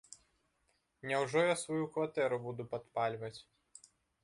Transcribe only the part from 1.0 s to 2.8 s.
Няўжо я сваю кватэру буду